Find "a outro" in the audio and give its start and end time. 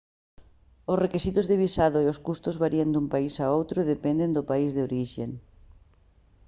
3.37-3.77